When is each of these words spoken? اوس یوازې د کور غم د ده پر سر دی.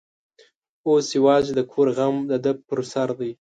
اوس 0.87 1.05
یوازې 1.17 1.51
د 1.55 1.61
کور 1.71 1.87
غم 1.97 2.15
د 2.31 2.33
ده 2.43 2.51
پر 2.67 2.79
سر 2.91 3.09
دی. 3.19 3.31